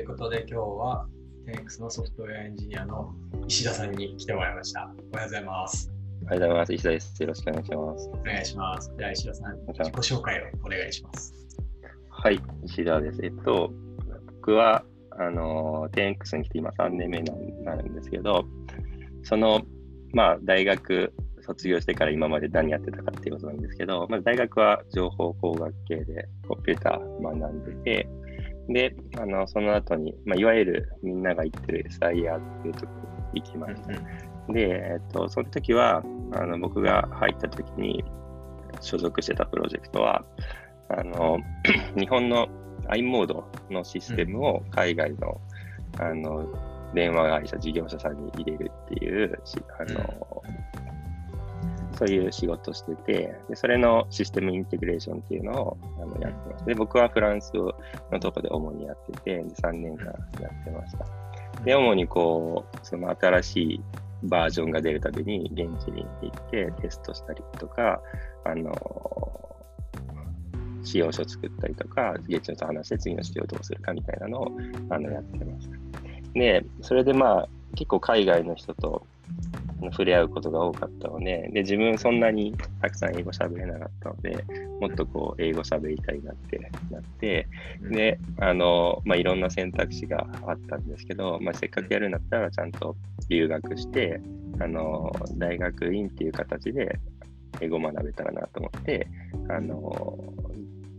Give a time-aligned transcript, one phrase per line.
[0.00, 1.06] いうことで今日は
[1.46, 3.14] 10X のソフトウェアエンジニアの
[3.46, 4.90] 石田さんに来てもらいました。
[5.12, 5.92] おはようございます。
[6.22, 6.72] おはようございます。
[6.72, 7.22] 石田です。
[7.22, 8.08] よろしくお願いします。
[8.08, 8.96] お願いします。
[8.96, 11.34] では石田さん、自己紹介をお願いします。
[12.08, 13.20] はい、石田です。
[13.22, 13.70] えっと、
[14.36, 14.84] 僕は、
[15.18, 18.46] あの、10X に来て今3年目になるんですけど、
[19.24, 19.60] その、
[20.14, 21.12] まあ、大学
[21.42, 28.08] 卒業してから今まで何やってたかっていうことなんですけど、まず大学は情報工学系でコンピューター学んでて、
[28.68, 34.52] で、あの、その後に、まあ、いわゆるみんなが言ってる SIR っていうところに行きました。
[34.52, 38.04] で、えっと、その時は、あの、僕が入った時に
[38.80, 40.24] 所属してたプロジェクトは、
[40.88, 41.38] あの、
[41.96, 42.48] 日本の
[42.88, 45.40] i モードのシステムを海外の、
[45.98, 46.48] あの、
[46.94, 49.40] 電話会社、事業者さんに入れるっていう、
[49.78, 50.42] あの、
[52.00, 56.64] そういう仕事しててで、それのシステムインテグレーションっていうのをあのやってます。
[56.64, 57.52] で、僕はフランス
[58.10, 60.12] のとこで主にやってて、で3年間や
[60.62, 61.04] ってました。
[61.62, 63.80] で、主にこう、その新しい
[64.22, 68.00] バージョンが出るたびに現地に行ってテストしたりとか、
[68.46, 68.74] あの、
[70.82, 74.52] 仕様書作ったりとか、現地のと話して次の仕様どうするかみたいなのを
[74.88, 75.76] あのやってました。
[76.32, 79.06] で、それでまあ、結構海外の人と
[79.90, 84.44] 触れ合うことが多かったので、で、自分そんなにたくさん英語喋れなかったので、
[84.80, 86.58] もっとこう、英語喋りたいなって
[86.90, 87.48] なって、
[87.90, 92.96] で、あの、まあ、いろんな選択肢があったんですけど、まあ、せっかくやるんだったらちゃんと
[93.28, 94.20] 留学して、
[94.60, 96.98] あの、大学院っていう形で
[97.60, 99.06] 英語を学べたらなと思って、
[99.48, 100.18] あの、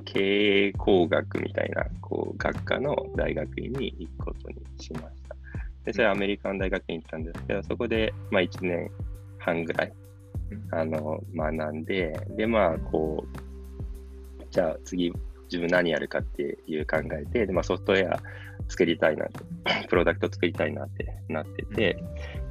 [0.05, 5.20] 経営工学みたいな、こう、学科の大学院に行くことにしました。
[5.85, 8.91] で、それはアメリカの大学に行ったんですけど、そこで、まあ、1年
[9.39, 9.93] 半ぐらい、
[10.71, 15.11] あの、学んで、で、まあ、こう、じゃあ次、
[15.51, 18.21] 自分何やるかっていう考えて、で、まあ、ソフトウェア
[18.69, 19.43] 作りたいなと、
[19.89, 21.97] プロダクト作りたいなってなってて、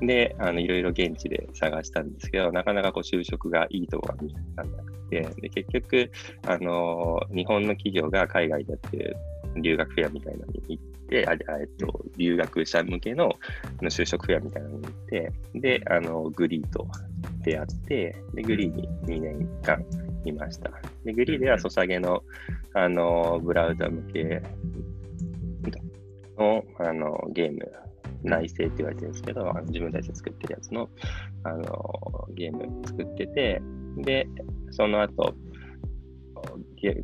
[0.00, 6.10] で、あの、いろいろ現地で探したんですけど、なかなかこう、就職がいいとこ見つからなくて、で、結局、
[6.46, 9.16] あの、日本の企業が海外でやってる
[9.56, 13.32] 留学フェアみたいなのに行って、あえっと、留学者向けの
[13.82, 16.86] 就職フェアみたいなのに行って、で、あの、グリーと
[17.42, 19.84] 出会って、で、グリーに2年間
[20.24, 20.70] いました。
[21.04, 22.22] で、グリーではソシャゲの、
[22.74, 24.42] あの、ブラウザ向け
[26.38, 27.58] の、あの、ゲーム、
[28.22, 30.88] 内製って言われてるんですけど、あの自分たちで作ってるやつの、
[31.44, 33.62] あの、ゲーム作ってて、
[33.96, 34.26] で、
[34.70, 35.34] その後、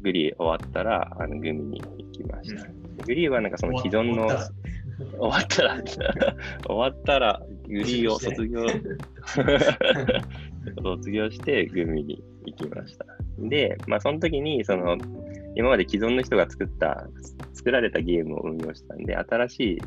[0.01, 2.67] グリー終わったら、あのグミに行きました。
[3.05, 4.29] グリーはなんかその既存の、
[5.19, 5.83] 終わったら、
[6.67, 8.67] 終わったら、 グリーを卒業、
[10.83, 13.05] 卒業してグミに行きました。
[13.39, 14.97] で、まあその時に、その、
[15.55, 17.09] 今まで既存の人が作った、
[17.55, 19.83] 作られたゲームを運用したんで、新し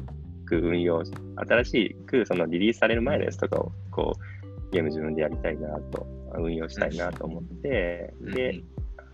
[0.46, 1.04] く運用、
[1.36, 8.62] 新しくそのリリースされる前のやつとかを、こう、ゲーム自分でやりたいなと、運用したいなと思って、で、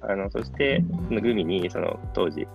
[0.01, 2.45] あの、そして、そのグミに、その当時、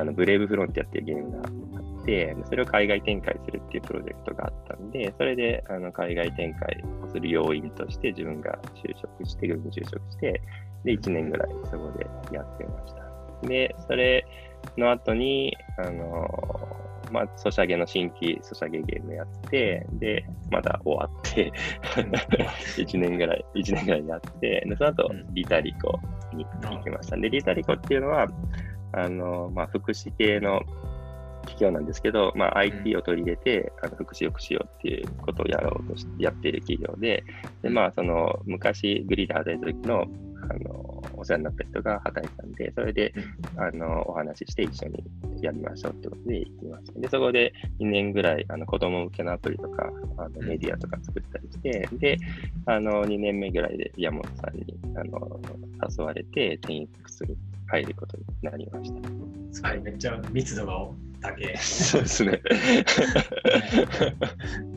[0.00, 10.40] あの、ブレイブフロンティアっていうゲームがあって、それを海外展開するっていうプロジェクトがあったんで、それで、あの、海外展開をする要因として自分が就職して、グミに就職して、
[10.84, 13.46] で、1年ぐらいそこでやってました。
[13.46, 14.26] で、それ
[14.76, 16.26] の後に、あの、
[17.10, 21.52] まあ、ソシャゲの新規ソシャゲゲームやって、で、まだ終わって、
[22.76, 25.98] 1年ぐらい、1年ぐらいやって、でその後、リタリコ
[26.32, 27.16] に行きました。
[27.16, 28.28] で、リタリコっていうのは、
[28.92, 30.62] あの、まあ、福祉系の
[31.42, 37.24] 企業なんですけど、まあ、IT を取り入れて、あの福祉良くしようっていうことをやろうとして、やっている企業で、
[37.62, 40.06] で、まあ、その、昔、グリーで働いた時の、
[40.50, 43.14] あの、お世話になった人が働いたんで、それで、
[43.56, 45.04] あの、お話しして一緒に
[45.42, 47.00] やりましょうってことで行きました。
[47.00, 52.18] で、そこで2年ぐらい、あの、子供向けのアプリとか、あのメディアとか作ったりして、で、
[52.66, 54.64] あの、2年目ぐらいで山本さんに、
[54.96, 55.40] あの、
[55.96, 57.36] 誘われて、10X に
[57.68, 59.00] 入ることになりました。
[59.52, 60.72] すごい、めっちゃ密度が
[61.20, 61.56] 高い。
[61.58, 62.40] そうですね。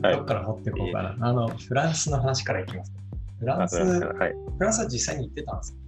[0.02, 1.16] どっから掘っていこうかな。
[1.20, 2.92] あの、フランスの話からいきます。
[3.40, 4.32] フランス、はい。
[4.58, 5.78] フランスは実際に行ってたんですか？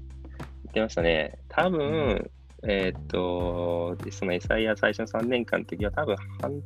[0.64, 1.38] 行ってましたね。
[1.48, 2.31] 多分、
[2.69, 6.60] えーっと、その SIR 最初の3年間の時は多分半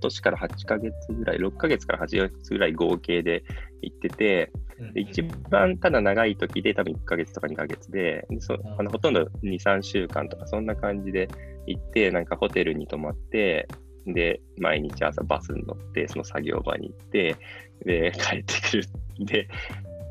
[0.00, 3.42] 年から8ヶ月ぐらい、6ヶ月から8ヶ月ぐらい合計で
[3.82, 4.52] 行ってて、
[4.92, 11.28] で一番ただ長い時で多分1ヶ月とか2ヶ月で、でそあのほとんど2、3週間とかそんな感じで
[11.66, 13.68] 行って、なんかホテルに泊まって、
[14.06, 17.38] で、毎日朝バスに乗って、その作業場に行って、
[17.84, 18.84] で、帰ってくる。
[19.24, 19.48] で、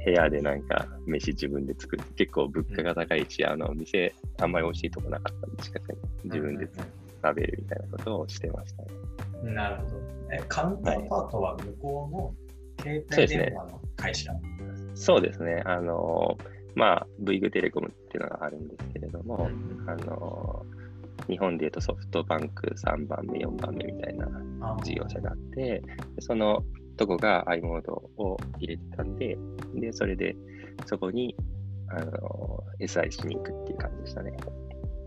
[0.05, 6.67] 部屋でなんか飯自分で作って、結構物価が高いし、あの、店あんまり美味しいとこなかったんで、近くに自分で
[7.33, 9.53] べるみたいなことをしてましたね。
[9.53, 9.97] なるほど。
[10.31, 12.33] え、カウンターパートは向こうの
[12.81, 14.31] 携帯電話の会社、
[14.93, 15.63] そうですね。
[15.65, 16.37] あの、
[16.75, 20.65] まあ、ブイグテレコムっていうのがあるんですけれども、うんあの、
[21.27, 24.27] 日本でいうとソフトバンク3番目、4番目みたいな
[24.61, 25.81] あ事業者があって、で
[26.19, 26.63] その
[26.97, 29.37] とこが i モードを入れてたんで、
[29.75, 30.35] で、それで
[30.85, 31.35] そこに
[31.89, 34.33] あの SI しに行くっていう感じでしたね。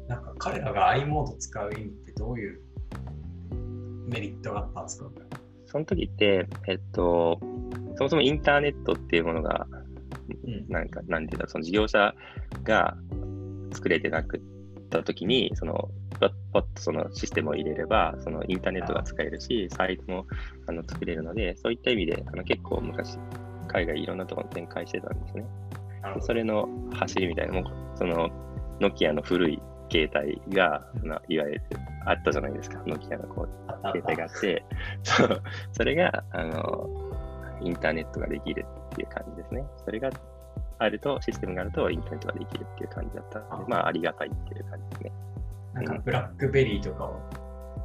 [0.08, 2.60] なんか彼らが i モード使う意味ってどういう
[4.08, 5.10] メリットがあったんですか？
[5.66, 7.38] その時って、えっと、
[7.96, 9.66] そもそもインターネットっていうものが、
[10.46, 12.14] うんなんか、なんていうんだろう、その事業者
[12.64, 12.96] が
[13.72, 14.40] 作れてなくっ
[14.88, 15.90] た時に、その、
[16.52, 20.26] ポッとそのシステムを入れれば、そのインターネットが使えるし、サイトも
[20.66, 23.18] あの作れるので、そういった意味で、あの結構昔、
[23.68, 25.44] 海外いろんなところに展開してたんですね。
[26.20, 27.64] それの走りみたいな、もう
[27.96, 28.30] その、
[28.80, 30.86] ノキアの古い携帯が、
[31.28, 31.62] いわゆる
[32.06, 34.64] あったじゃないですか、ノキアのこう携帯があって、
[35.02, 35.42] そう
[35.72, 36.88] それがあの
[37.60, 39.64] インターネットができるっていう感じですね。
[39.84, 40.10] それが
[40.78, 45.12] あると、システムがあるとインターネットができるっていう感じだったので、まあ、ありがたいっていう感じですね。
[45.74, 47.20] なんかブラックベリーとかを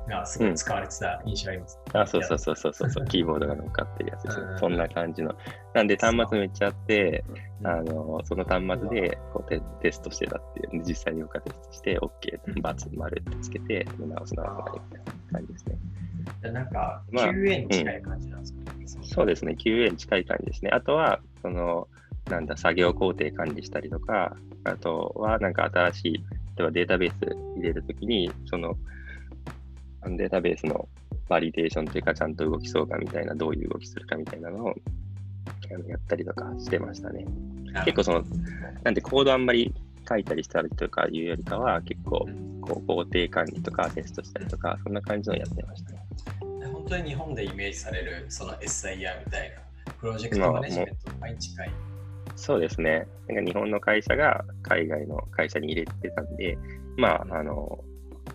[0.07, 1.79] がすごい使われてた印象あります。
[1.93, 4.23] あ、そうそうそうそうそうそう、 キーボードが乗っかってるやつ。
[4.23, 5.35] ですねうんそんな感じの。
[5.73, 7.23] なんで、端末めっちゃあって、
[7.61, 7.63] う。
[7.63, 7.67] ん。
[7.67, 15.77] あのその端末でこうテテストしてたっていう、実際に僕がテストして、うん OK、×、丸ってつけて、直す直すなりみたいな感じですね。
[16.41, 18.45] でなんかまあ QA に近い感じなんで
[18.87, 20.71] すか、そうですね、QA に近い感じですね。
[20.71, 21.87] あとは、その、
[22.29, 26.21] なんだ、作業工程管理したりとか、あとは、なんか新しい、例
[26.59, 27.15] えばデータベース
[27.57, 28.75] 入れるときに、その、
[30.01, 30.87] あのデータベースの
[31.27, 34.67] バリデーションというか、ちゃんと動きそうかみたいな、どういう動きするかみたいなのを
[35.87, 37.25] やったりとかしてましたね。
[37.85, 38.23] 結構その、
[38.83, 39.73] なんでコードあんまり
[40.07, 45.99] 書いたりしたりとかいうよりかは、結構う、んこう、工程管理とかテストしたりとか、そんな感じのやってましたね。
[46.71, 49.57] 本当に日本でイメージされるその SIR みたいな
[49.99, 51.92] プロジェクトマネジメントに近い。
[52.35, 53.07] そうですね。
[53.27, 56.57] なんか日本の会社が海外の会社に入れてたんで、
[56.97, 57.79] まあ、あの、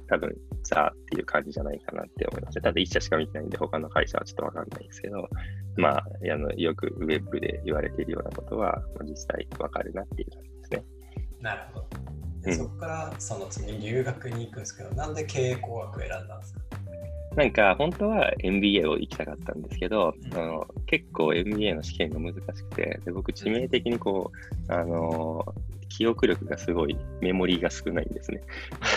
[0.08, 2.60] 多分ザっていう感じじゃないかなって思います。
[2.60, 5.28] ただ一社しか見てないんで、他の会社はちょっとわかんないですけど、
[5.76, 10.84] まあ、あのよくウェブで言われているようなことは、実際わかるなっていう感じですね。
[11.40, 11.86] なるほど。
[12.42, 16.60] でうんそこからその次に留学に行くんですけど、なんで経営工学を選んだんですか？
[17.38, 20.36] なんか、本当は MBA を行きたかったんですけど、うん。
[20.36, 24.32] あの結構 MBA の試験が難しくて、で僕、致命的にこ
[24.68, 25.44] う、あの、
[25.88, 28.40] 記憶力がすごい、メモリーが少ないんですね。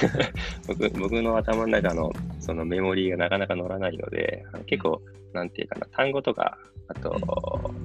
[0.68, 5.00] 僕僕の頭の中のそのメモリーがなかなか乗らないので、あの結構、
[5.34, 6.58] なんていうかな、単語とか、
[6.88, 7.12] あと、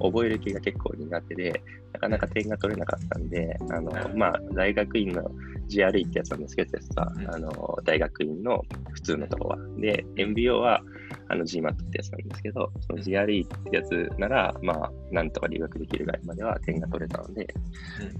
[0.01, 1.61] 覚える気が結構苦手で、
[1.93, 5.29] なかなか点が取れなかったんで、あの、まあ、大学院の
[5.69, 9.57] GRE ってやつなんですけど、うんあの、大学院の普通のとこは。
[9.79, 10.81] で、MBO は、
[11.29, 17.47] あの、GMAT ってやつなんですけど、その GRE ってやつなら、まあ、なんとか留学できるぐらいまでは点が取れたので、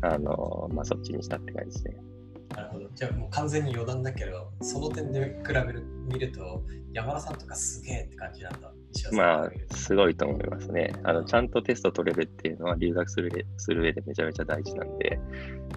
[0.01, 1.97] あの、まあ、そっちにしたって感じですね。
[2.55, 2.89] なるほど。
[2.95, 8.71] じゃあもう完全に余談だけど、その点で比べる見ると、山田さんとかすげえって感じなんだ。
[9.11, 10.91] まあすごいと思いますね。
[11.03, 15.19] あの、ちゃんとテスト取れるっていうのは留学する上する上でめちゃめちゃ大事なんで、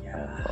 [0.02, 0.46] いあや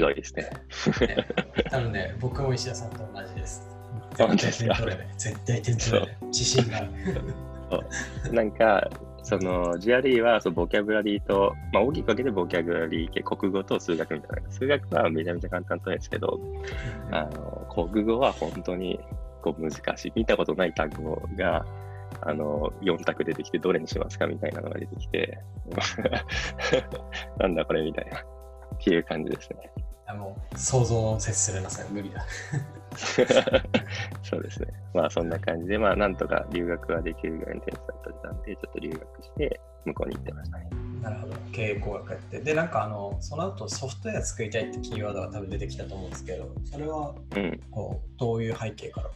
[0.00, 0.50] すごいですね。
[0.70, 1.26] ーね
[1.70, 3.66] 多分ね、僕も石田さんと同じです。
[4.18, 4.74] 本当ですか？
[4.74, 5.08] 絶対点取れない。
[5.16, 6.16] 絶対点取れない。
[6.26, 8.32] 自信がある。
[8.32, 8.88] なんか、
[9.22, 14.50] その GRE はそのボキャブラリーと、まあ、大きく分けてボキャブラリー系、国語と数学みたいな。
[14.50, 16.40] 数学はめちゃめちゃ簡単なんですけど、
[17.10, 18.98] あの国語は本当に
[19.42, 20.12] こう難しい。
[20.14, 21.66] 見たことない単語が
[22.22, 25.38] あの4択出てきて、どれにしますかみたいなのが出てきて、
[27.38, 28.18] なんだこれみたいな。
[28.18, 28.22] っ
[28.80, 29.70] ていう感じですね。
[30.08, 31.86] あもう想像を接するなさい。
[31.90, 32.24] 無理だ。
[34.22, 34.68] そうですね。
[34.94, 40.70] まあそんな感じで、まあなんとか留学はできるぐらいの点数が取れたんで、ちょっと留学して向こうに行ってましたね。
[41.02, 41.34] なるほど。
[41.52, 42.40] 経営工学やって。
[42.40, 47.60] で、なんかあの、その後ソフトウェア作りたいってキーワードが多分出てきたと思うんですけど、それはうん。
[47.70, 49.10] こうどういう背景から？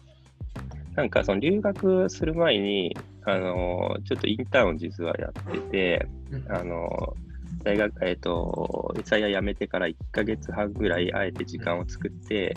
[0.95, 2.95] なんかその留学する前に、
[3.25, 6.07] あのちょっとインターンを実はやってて、
[6.49, 7.17] あの
[7.63, 12.57] 大学、えっ、と、エサイヤ辞めてから1ヶ月半ぐらいあえて時間を作って、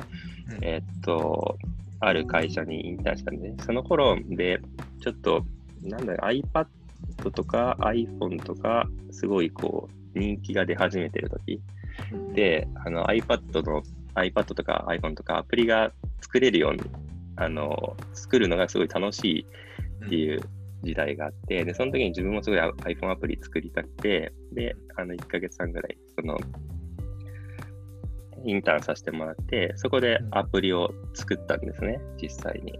[0.58, 0.66] うん。
[0.66, 1.58] えっ、と、
[2.00, 4.60] ある会社にインターンしたんで、その頃で、
[5.02, 5.46] ちょっと、
[5.84, 6.68] なんだろう、iPad
[7.32, 11.62] とか iPhone とか、すごいこう、人気が出始めてる時。
[12.34, 13.84] で、あの iPad の
[14.16, 16.82] iPad とか iPhone とかアプリが作れるように、
[17.36, 19.46] あの、作るのがすごい楽しい
[20.06, 20.42] っていう
[20.86, 26.38] 時代があって、で、その時に自分もすごい iPhone アプリ作りたくて、で、あの、1ヶ月半ぐらい、その、
[28.46, 32.80] インターンさせてもらって、そこでアプリを作ったんですね、実際に。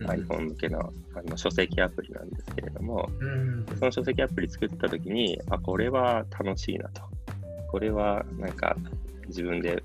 [0.00, 0.80] iPhone 向けの
[1.14, 3.66] あの書籍アプリなんですけれども、うん。
[3.78, 7.02] その書籍アプリ作ったときに、あ、これは楽しいなと。
[7.70, 8.76] これはなんか
[9.26, 9.82] 自分で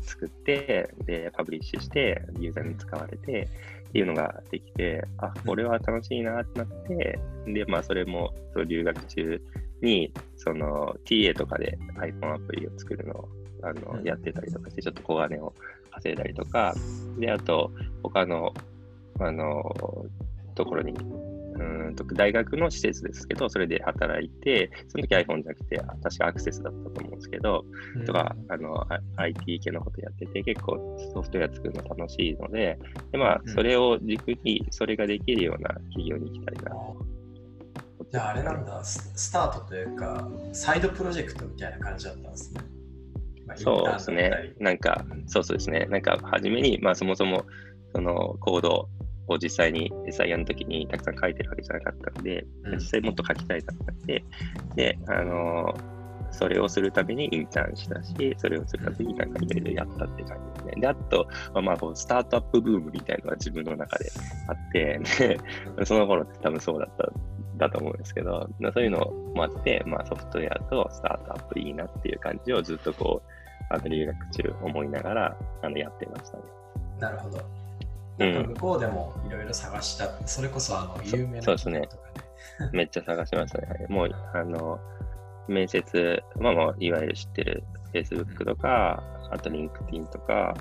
[0.00, 3.48] 作って、で、パブリッシュして、ユーザーに使われて、
[3.92, 9.42] っていうのができて、あ、これは楽しいなってなって、で、まあ、それも、その留学中
[9.82, 13.28] に、その TA とかで iPhone アプリを作るのを
[13.62, 14.04] あの、うん。
[14.04, 15.52] やってたりとかして、ちょっと小金を
[15.90, 16.74] 稼いだりとか、
[17.18, 17.70] で、あと、
[18.02, 18.52] 他の、
[19.20, 19.62] あの、
[20.54, 20.94] ところに、
[21.62, 27.64] うーんと大学の施設ですけど、それで働いて、その時 iPhone じゃなくて、確かアクセスだったと思うんですけど、
[27.96, 32.78] うんとか、あの、あ IT 系のことやってて、結構ソフトウェア作るの楽しいので、
[33.12, 36.72] で、まあう、んそれを軸に、それができるような企業に行きたいな。
[38.10, 42.60] じゃああれなんだ、ススタートというか、サイドプロジェクトみたいな感じだったんですね。
[43.46, 44.54] まあそうですね。
[44.58, 45.86] なんか、そうそうですね。
[45.86, 47.46] なんか、初めに、まあ、そもそも、
[47.94, 48.88] その、コード
[49.28, 54.24] を実際に SIR の時にたくさん書いてるわけじゃなかったので、うん実際もっと書きたいと思って、
[54.74, 55.74] で、あの
[56.32, 60.80] それをするためにインターンしたし、それをするためになんかいろいろやったって感じですね。
[60.80, 64.10] で、あと、まあ、まあこうスタートアップブームみたいなのが自分の中で
[64.48, 65.00] あって、
[65.76, 67.12] で、その頃って多分そうだった、
[67.58, 68.98] だと思うんですけど、まあそういうの
[69.34, 76.42] もあって、まあソフトウェアとスタートアップいいなっていう感じをずっとこう、あの留学中思いながらあのやってましたね。
[76.98, 77.61] なるほど。
[78.18, 81.88] 向こうでもいろいろ探した、それこそあのそ有名なとかね。
[82.72, 83.66] めっちゃ探しましたね。
[83.68, 84.78] はいもう、あの、
[85.48, 90.54] 面接、まあまあ、いわゆる知ってる Facebook とか、あと LinkedIn とか、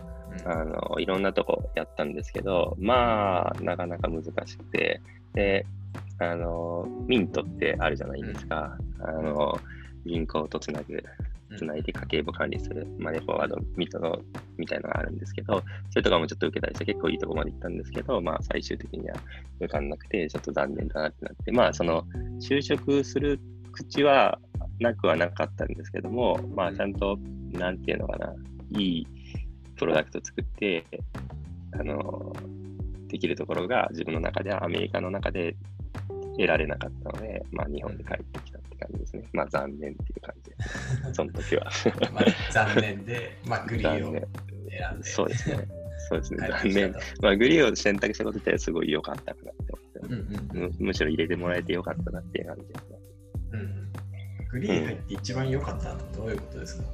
[0.45, 5.01] うんあの、いろんなとこやったんですけど、まあ、なかなか難しくて、
[5.33, 5.65] で、
[6.19, 8.77] あの、ミントってあるじゃないですか。
[8.99, 9.59] あの、
[10.05, 11.03] 銀行とつなぐ、
[11.57, 14.19] つないで家計簿管理する、マネーフォワードミトの
[14.57, 19.15] みたいなのがあるんですけど、それとかもちょっと受けたりして結構いいとこまで行ったんですけど、まあ最終的には
[19.59, 22.03] 受かんなくて、ちょっと残念だなってなって、まあその
[22.39, 23.39] 就職する
[23.71, 24.39] 口は
[24.79, 27.17] なくはなかったんですけども、まあちゃんと、
[27.51, 28.33] なんていうのかな、
[28.71, 29.07] いい
[29.75, 30.85] プロダクト作って、
[31.73, 32.33] あの、
[33.07, 35.55] できるところが自分の中ではアメリカの中で
[36.37, 38.50] 得られなかったので、まあ日本に帰ってきて
[38.81, 39.23] 感じですね。
[39.33, 40.55] まあ残念っていう感じで。
[41.13, 41.71] その時は。
[42.13, 44.27] まあ、残念で、まあ、グリーを残
[44.69, 45.03] 選んで。
[45.03, 45.67] そうですね。
[46.09, 46.47] そうですね。
[46.47, 46.95] 残念。
[47.21, 52.97] まあ、グリーを選択したこと自体はすごい良かったかなって思ってうんうんむむしろ入れてもらえて良かったなっていう感じですね。
[53.53, 53.91] うん
[54.49, 56.87] グリーン入って一番良かったのはどういうことですか、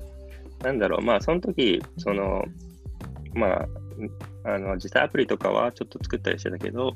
[0.63, 2.43] なんだろう、まあ、その時、その、
[3.33, 3.67] まあ、
[4.43, 6.93] あの実際アプリとかはちょっと作ったりしてたけど、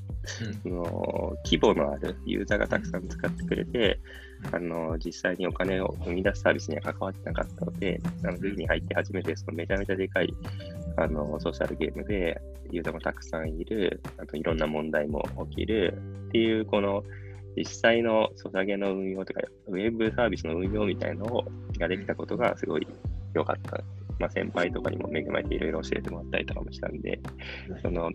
[0.63, 3.99] その規模のあるユーザーがたくさん使ってくれて、
[4.45, 4.55] うん。
[4.55, 10.33] あの実際にお金を生み出すサービスには関わってなかったので、あのグリーに入って初めてそのめちゃめちゃでかい
[10.97, 12.41] あのソーシャルゲームで
[12.71, 17.03] ユーザーもたくさんいる、あといろんな問題も起きるっていう、この
[17.57, 21.45] 実際のソシャゲの運用とか、ウェブサービスの運用みたいのを
[21.77, 22.87] ができたことがすごい
[23.33, 23.83] 良かった。
[24.21, 27.19] まあ、先輩とかにも恵まれていろいろ教えてもらったりとかもしたんで、
[27.81, 28.11] その、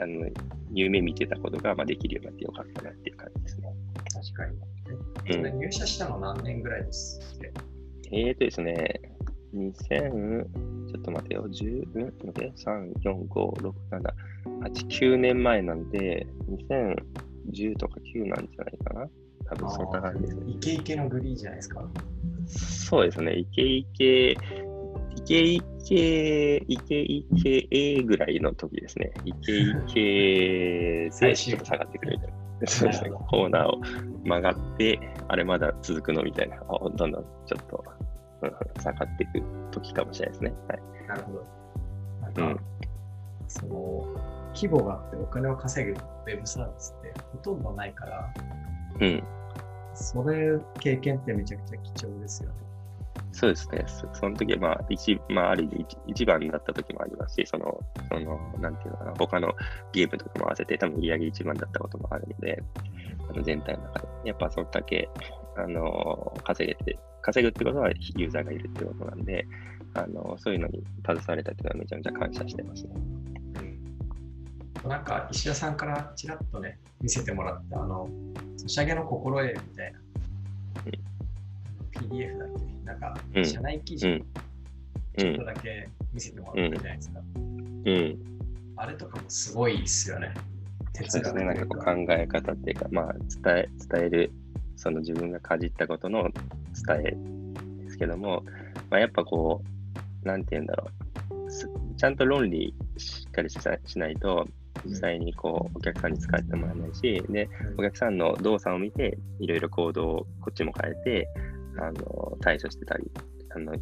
[0.00, 0.26] あの
[0.72, 3.74] 夢見てたことがまあできるようになってよかったなっていう感じですね。
[4.14, 4.58] 確かに。
[5.38, 7.20] うん入社したの何年ぐらいです
[8.10, 9.00] えーとですね、
[9.54, 10.44] 2000、
[10.88, 14.00] ちょっと待てよ、10、んちょっと待って、3、4、5、6、7、
[14.60, 16.26] 8、9年前なんで、
[17.50, 19.08] 2010とか9なんじゃないかな。
[19.46, 20.42] 多分そんな感じですね。
[20.52, 21.88] イケイケのグリーンじゃないですか？
[22.46, 24.36] そうですね、イケイケ、
[25.24, 29.12] イケイケ、イケイケ A ぐらいの時ですね。
[29.24, 32.66] イケイケでちょっと下がってくるみたいな。
[32.66, 33.80] そうですね、コーナーを
[34.24, 34.98] 曲がって、
[35.28, 36.60] あれまだ続くのみたいな、あ
[36.96, 37.84] どんどんちょっと、
[38.42, 38.50] うん
[38.80, 40.54] 下がっていく時かもしれないですね。
[40.68, 41.08] はい。
[41.08, 41.46] なるほど。
[42.22, 42.60] なんか、うん
[43.48, 44.06] その、
[44.54, 48.32] 規模があってお金を稼ぐウェブサービスってほとんどないから、
[49.00, 49.22] うん、
[49.94, 52.56] それ経験ってめちゃくちゃ貴重ですよね。
[53.32, 53.84] そうですね。
[53.86, 59.52] そその時は、まあ、一、まあ、ある意味一一番だった時もありますし、その、その、なんていうのかな、他の
[59.92, 62.62] ゲームとかも合わせて、多分売り上げ一番だったこともあるので、
[63.30, 64.08] あの全体の中で。
[64.26, 65.08] やっぱそれだけ、
[65.56, 69.46] あの、稼げて、稼ぐってことはユーザーがいるってことなんで、
[69.94, 72.94] あの、そういうのに携われたっていうのはめちゃめちゃ感謝してますね。
[74.86, 78.08] なんか石田さんからちらっとね、見せてもらった、あの、
[78.56, 79.98] ソシャゲの心得みたいな、
[82.08, 82.84] PDF だっけ？
[82.84, 84.12] なんかう、ん社内記事、うん。
[84.14, 84.24] う
[85.18, 85.46] ちょっとん。
[85.46, 87.20] だけ見せてもらったじゃないですか。
[87.20, 88.18] うん。
[88.76, 90.34] あれとかもすごいですよね。
[91.08, 91.44] そうですね。
[91.44, 94.32] なんかこう考え方っていうか、まあ、伝え、伝える、
[94.76, 96.28] その自分がかじったことの
[96.86, 97.16] 伝
[97.80, 98.42] えですけども、
[98.90, 99.62] まあ、やっぱこ
[100.24, 100.90] う、なんて言うんだろ
[101.30, 101.50] う。
[101.50, 103.58] すちゃんと論理しっかりし
[103.98, 104.46] ないと、
[104.84, 111.28] 実際にこうお客さんに使ってもらえないし、で、お客さんの動作を見て、いろいろ行動をこっちも変えて、
[111.78, 113.10] あの対処してたり、
[113.54, 113.74] あの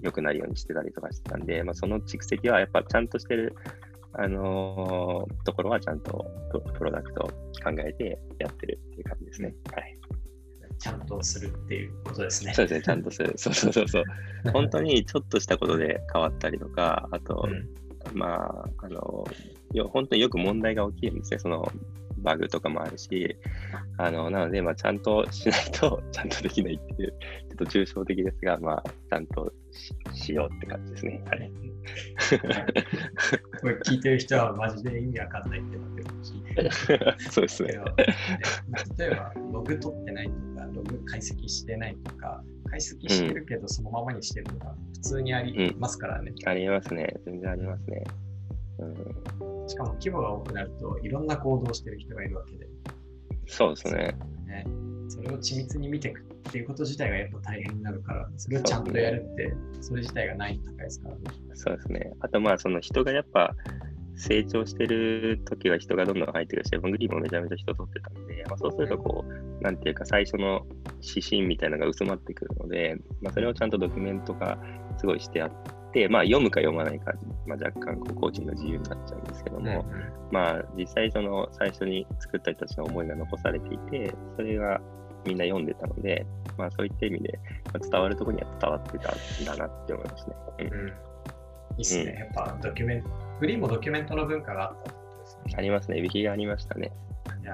[0.00, 3.54] 良くなるようにしてたりとかしてたんで、まあ、その蓄積はやっぱちゃんとしてる、
[4.14, 9.54] あのーところはちゃんとププロダクトを考えてやってるっていう感じですね。
[9.72, 9.98] はい。
[10.78, 12.52] ちゃんとするっていうことですね。
[12.54, 13.32] そうですね、ちゃんとする。
[13.38, 14.04] そうそうそうそう。
[14.52, 17.68] 本当にちょっとしたことで変わったりとか、あと、うん
[18.14, 19.24] まあ、あの、
[19.72, 21.38] よ本当によく問題が起きるんですね。
[21.38, 21.70] その
[22.22, 23.36] バグとかもあるし、
[23.98, 31.22] あの、なので、まあ、ちゃんとしないと、 ちゃんとできないっていう、ちょっと抽象的ですが、まあ、ちゃんとししようって感じですね。
[31.26, 31.52] はい。
[33.60, 36.72] これ聞いてる人はマジで意味わかんないってなってるかもしれない。
[37.18, 37.80] そうですね
[38.98, 46.32] 例えば、ログ取ってないとか、ログ解析してないとか、解析してるけどそのままにしてるとか、普通にありますからね。
[46.44, 47.14] ありますね。
[47.24, 48.04] 全然ありますね。
[48.78, 52.68] うん、しかも規模が多くなると、いろんな行動をしてる人がいるわけで、
[53.46, 54.16] そうですね。
[54.46, 54.66] ね、
[55.08, 61.20] それを緻密に見ていくっていうこと自体がやっぱ大変になるから、それをちゃんとやるって、それ自体が難易度高いですからね。
[61.54, 62.12] そうですね。
[62.20, 63.54] あと、まあ、その人がやっぱ
[64.16, 70.66] 成長してる時は人がどんどん入ってくるし、エヴァングリーンもめちゃめちゃ人取ってたんで、まあ、そうするとこう、なんていうか、最初の
[71.00, 74.58] 指針みたいなのが薄まってくるので、まあ、それをちゃんとドキュメント化
[74.98, 77.12] すごいしてあって、まあ、読むか読まないか、
[77.46, 79.84] まあ、若干こうコーチングの自由になっちゃうんですけども、
[80.30, 84.80] まあ、実際その最初に作った人たちの思いが残されていて、それが
[85.24, 90.36] みんな読んでたので、まあ、そういった意味で、まあ伝わるところには伝わってたんだなって思いますね。
[90.58, 90.88] うんうん。
[90.88, 90.92] い
[91.78, 92.30] いっすね。
[92.34, 93.08] やっぱドキュメント、
[93.40, 95.54] グリーンもドキュメントの文化があったってことですね。
[95.56, 96.00] ありますね。
[96.00, 96.92] ウィキがありましたね。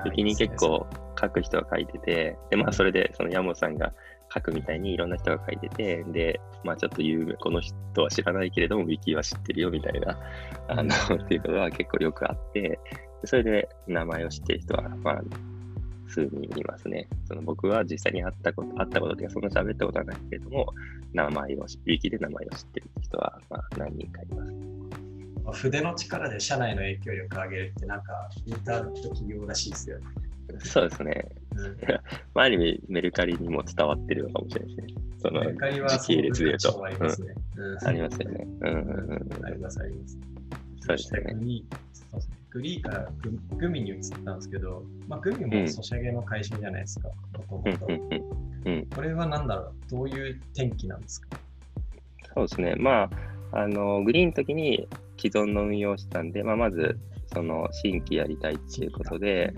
[0.05, 0.87] ウィキに結構
[1.21, 3.93] 書く人が書いてて、で、まあ、それで、その山本さんが
[4.33, 10.19] 書くみたいにいろんな人が書いてて、で、まあ、ちょっと有名、この人は知らないけれども、ウィキは知ってるよみたいな、
[10.69, 10.89] あの、
[11.25, 12.79] っていうことは結構よくあって、で
[13.25, 15.23] それで名前を知ってる人は、まあ、
[16.09, 17.09] 数人いますね。
[17.27, 20.73] その僕は実際に会ったこと、会ったことというか、そんな喋ったことはないけれども、
[21.13, 24.53] 名前を、ウィキで名前を知ってる人は、まあ、何人かいます。
[25.45, 28.13] まあ筆の力で社内の影響力を上げるってなんか
[28.47, 30.05] インターネット企業らしいですよね。
[30.61, 31.29] そうですね。
[31.55, 31.77] うん
[32.35, 34.95] まあ、ある意味、メルカリにも伝わってるのかもしれないですね。
[35.19, 36.85] その時系列で言うと。
[36.85, 37.23] あります
[37.85, 38.47] ありますよね。
[38.61, 38.79] うんうん
[39.37, 39.45] うん。
[39.45, 40.19] ありますあります。
[40.81, 41.21] そうですね
[42.51, 47.11] グリーからググミに移ったんですけど、まあ、グミもソシャゲの会社じゃないですか。
[47.47, 47.63] こ
[49.03, 49.75] れは何だろう？
[49.91, 51.29] どういう転機なんですか？
[52.35, 52.75] そうですね。
[52.77, 53.11] ま
[53.53, 56.99] あ、あの、グリーンの時に既存の運用をしたんで、まあ、まず、
[57.33, 59.53] その、新規やりたいっていうことで、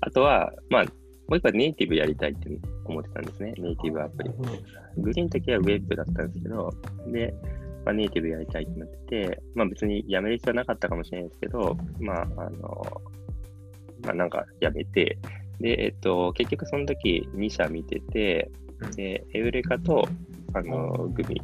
[0.00, 0.90] あとは、まあ、も
[1.30, 2.48] う一個はネイティブやりたいって
[2.84, 3.54] 思ってたんですね。
[3.58, 4.30] ネイティブアプリ
[4.98, 6.70] グリーンの時はウェブだったんですけど、
[7.06, 7.34] で、
[7.84, 13.02] まあ、ネイティブやりたいってなってて、まあ別にやめる必要はなかったかもしれないですけど、まあ、あの、
[14.02, 15.18] まあなんかやめて、
[15.60, 18.50] で、えっと、結局その時2社見てて、
[18.96, 20.08] で、エウレカと、
[20.54, 21.40] あの、グミ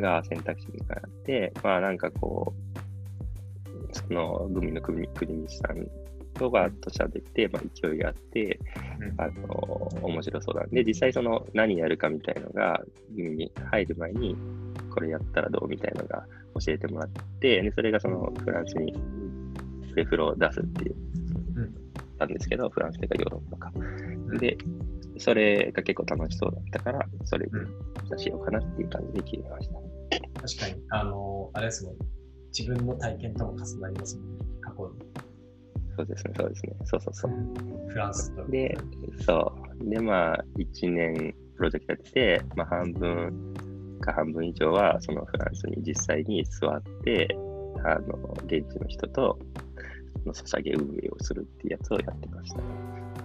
[0.00, 2.82] が選択肢になって、まあなんかこう、
[3.92, 5.86] そのグミの国国西さん
[6.34, 8.58] とかと喋って、まあ勢いがあって、
[9.00, 12.80] うんあの、面白そうなんで、実際その何やるかみたいのが、
[13.14, 14.36] グミに入る前に、
[14.90, 16.26] これやったらどうみたいのが
[16.64, 17.08] 教えてもらっ
[17.40, 18.94] て、でそれがそのフランスに
[19.94, 20.94] レフロを出すっていう、
[21.56, 21.74] うん
[22.18, 23.72] たんですけど、フランスとかヨーロッパか。
[23.74, 24.56] うんで、
[25.18, 29.74] それが結構楽しそうだったから、それにしようかなっていう感じで決めました。
[30.40, 31.96] 確かに、あの、あれですもん。
[32.56, 34.44] 自分の体験とも重なりますもんね。
[34.60, 34.92] 過去
[35.96, 36.72] そうですね、そうですね。
[36.84, 37.30] そうそうそう。
[37.32, 37.36] に。
[37.88, 38.44] フランスと。
[38.50, 38.76] で、
[39.26, 39.90] そう。
[39.90, 47.28] で、まあ、1年プロジェクトやってて、まあ、半分か半分以上は、そのフランスに実際に座って、
[47.84, 49.38] あの、現地の人と、
[50.22, 52.60] そのソシャゲ運営をするっていうやつをやってました。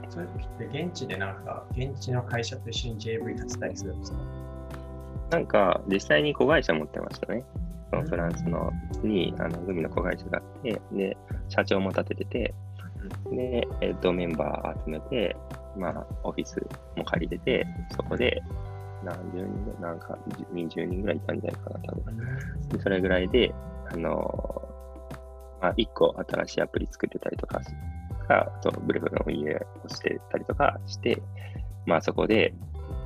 [0.10, 4.18] そういう時って現地でなんか、現地の会社と一緒に JV 立てたりするんですか？
[5.32, 7.44] なんか、実際に子会社持ってましたね。
[7.90, 8.72] そのフランスの
[9.04, 11.18] に、あの、グミの子会社があって、で、
[11.50, 12.56] 社長も立ててて、
[13.32, 15.36] で、えっ、と、メンバー集めて、
[15.78, 16.62] まあ、オフィス
[16.96, 18.42] も借りてて、そこで、
[19.04, 20.18] 何十人ぐらい、なんか、
[20.54, 22.18] 20人ぐらいいたんじゃないかな、多分。
[22.70, 23.54] でそれぐらいで、
[23.92, 24.62] あの
[25.62, 27.62] まあ、1個新しいアプリ作ってたりとか、
[28.28, 31.22] かあとブレフの運営をしてたりとかして、
[31.86, 32.54] まあ、そこで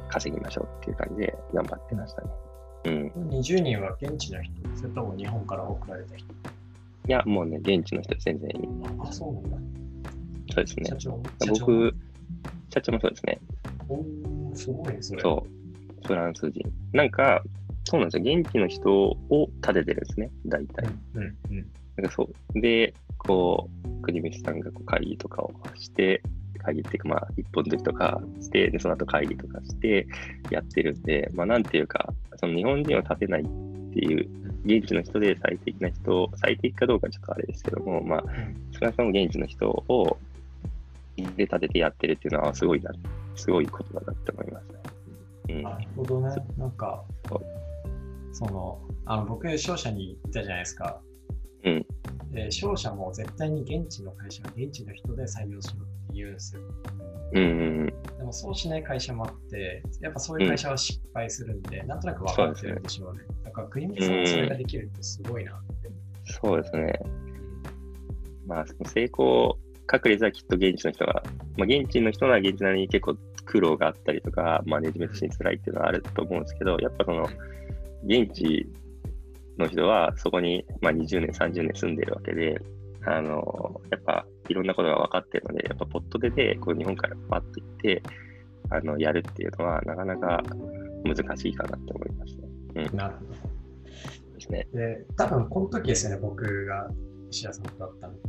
[0.10, 2.30] 稼ぎましょうっていう感じで頑張ってましたね。
[2.86, 3.08] うん。
[3.30, 6.34] 20人は現地の人、それとも日本から送られた人？
[7.08, 8.68] いや、もうね、現地の人全然いい。
[9.00, 9.58] あ、そうなんだ。
[10.54, 10.96] そうですね社。
[10.98, 11.18] 長
[11.48, 11.96] 僕、
[12.74, 13.40] 社長もそうですね。
[13.90, 15.22] おーすごいね、それ。
[15.22, 16.08] そう。
[16.08, 16.72] フランス人。
[16.94, 17.44] なんか、
[17.86, 18.40] そうなんですよ。
[18.42, 19.18] 現地の人を
[19.62, 20.88] 立ててるんですね、大体。
[21.16, 21.68] うんうん
[21.98, 22.62] なんかそう。
[22.62, 26.24] で、こう、国光さんがこう会議とかをして、
[26.60, 30.08] 会議っていうか、まあ、一本時とかして、で、その後会議とかして
[30.50, 33.46] やってるんで、まあ、なんていうか、その日本人を立てないっ
[33.94, 34.30] ていう、
[34.64, 38.24] 現地の人で最適な人、最適かどうかちょっとあれですけども、まあ、
[38.72, 40.18] 少なくとも現地の人を
[41.18, 42.92] で立ててやってるっていうのは、すごいな、
[43.36, 44.80] すごいことだなって思いますね。
[45.50, 45.64] うん。
[45.64, 46.36] なるほどね。
[46.58, 47.04] なんか
[48.34, 51.02] その、あの僕、商社に行ったじゃないですか。
[51.64, 51.86] うん。
[52.32, 56.62] で、商社も絶対に現地の会社は現地の人で採用しろって言うんですよ。
[57.34, 57.46] うんう
[57.86, 63.24] んでもそうしない会社もあって、やっぱそういう会社は失敗するんで、なんとなく分かってるんでしょうね。
[63.44, 65.90] だから、国見さんはそれができるってすごいなって。
[66.26, 66.94] そうですね。
[68.46, 69.58] まあ、成功
[69.92, 71.24] 確率はきっと現地の人が、
[71.58, 77.28] まあ、現地の人なら現地なりに結構苦労があったりとか、マネジメントしに辛いっていうのはあると思うんですけど、やっぱその、
[78.06, 78.68] 現地
[79.58, 82.62] の人はそこに、まあ、20年、30年住んでるわけで、
[83.06, 88.04] あの、やっぱいろんなことが分かってるので、やっぱポットでで、こう日本からパッと行って、
[88.70, 90.44] あの、やるっていうのはなかなか
[91.04, 92.36] 難しいかなって思います
[92.74, 92.88] ね。
[92.92, 93.32] うん、なるほど。
[94.36, 94.68] ですね。
[94.74, 96.90] で、多分この時ですよね、僕が
[97.30, 98.22] 石田さんと会ったのって。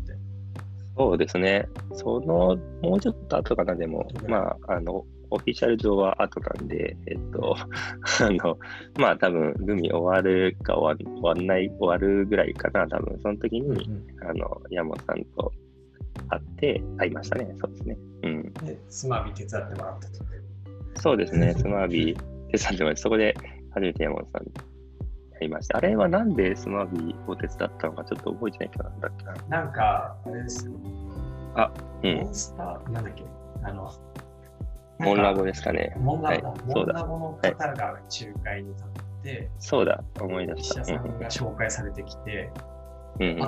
[0.96, 1.68] そうですね。
[1.94, 7.56] その、もうちょっと後かな、でも、まあ、あの、オフィシャル上は後なんで、えっと、
[8.20, 8.58] あの、
[8.98, 13.88] まあ多分、グミ終わるか終わ終わんない、終わるぐらいかな、多分、その時に、
[14.22, 15.52] あの、山本さんと
[16.28, 17.54] 会って、会いましたね。
[17.58, 17.96] そうですね。
[18.22, 18.52] うん。
[18.52, 20.24] で、スマビ手伝ってもらったと。
[20.96, 21.54] そうですね。
[21.58, 22.18] スマービー
[22.50, 23.34] 手伝ってもらって、そこで
[23.70, 24.52] 初めて山本さんに
[25.40, 25.78] 会いました。
[25.78, 29.34] あれはなんでスマービーを手伝ったのかちょっと覚えてないけど、なんだっけな。
[29.48, 30.72] なんか、あれですよ。
[31.54, 33.24] あ、うんモンスター、なんだっけ
[33.62, 33.92] あの、
[35.02, 35.94] モンラボですかね。
[35.98, 36.48] モンラボだ。
[36.48, 38.02] はいモンそうだラボの方が仲
[38.42, 40.80] 介に立って、そうだ、思い出し石た。
[40.80, 42.72] うん田さんが紹介されてきて、うんうんうん